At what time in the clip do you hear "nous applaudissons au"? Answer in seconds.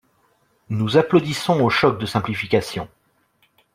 0.69-1.69